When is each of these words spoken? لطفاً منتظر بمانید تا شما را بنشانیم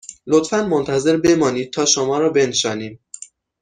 لطفاً 0.27 0.61
منتظر 0.67 1.17
بمانید 1.17 1.73
تا 1.73 1.85
شما 1.85 2.19
را 2.19 2.29
بنشانیم 2.29 2.99